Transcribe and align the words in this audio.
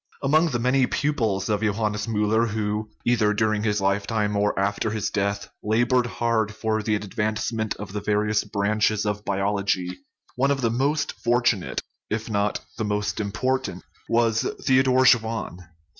Among 0.23 0.49
the 0.49 0.57
many 0.57 0.87
pupils 0.87 1.47
of 1.47 1.61
Johannes 1.61 2.07
Miiller 2.07 2.47
who, 2.49 2.89
either 3.05 3.35
during 3.35 3.61
his 3.61 3.79
lifetime 3.79 4.35
or 4.35 4.57
after 4.59 4.89
his 4.89 5.11
death, 5.11 5.49
labored 5.61 6.07
hard 6.07 6.55
for 6.55 6.81
the 6.81 6.95
advancement 6.95 7.75
of 7.75 7.93
the 7.93 8.01
various 8.01 8.43
branches 8.43 9.05
of 9.05 9.23
biology, 9.23 9.99
one 10.35 10.49
of 10.49 10.61
the 10.61 10.71
most 10.71 11.11
fortunate 11.23 11.83
if 12.09 12.31
not 12.31 12.61
the 12.79 12.83
most 12.83 13.19
im 13.19 13.31
portant 13.31 13.83
was 14.09 14.41
Theodor 14.63 15.05
Schwann. 15.05 15.59